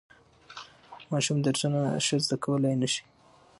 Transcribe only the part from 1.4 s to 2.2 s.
درسونه ښه